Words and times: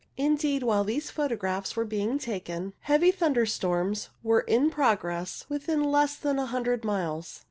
Indeed, 0.17 0.63
while 0.63 0.83
these 0.83 1.11
photographs 1.11 1.75
were 1.75 1.85
being 1.85 2.17
taken, 2.17 2.73
heavy 2.79 3.11
thunderstorms 3.11 4.09
were 4.23 4.39
in 4.41 4.71
pro 4.71 4.95
gress 4.95 5.45
within 5.47 5.83
less 5.83 6.15
than 6.15 6.39
a 6.39 6.47
hundred 6.47 6.83
miles. 6.83 7.39